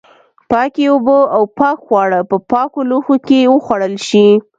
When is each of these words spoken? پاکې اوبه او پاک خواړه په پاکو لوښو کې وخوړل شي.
پاکې 0.51 0.83
اوبه 0.93 1.17
او 1.35 1.43
پاک 1.59 1.77
خواړه 1.85 2.19
په 2.29 2.37
پاکو 2.51 2.79
لوښو 2.89 3.15
کې 3.27 3.49
وخوړل 3.55 3.95
شي. 4.07 4.27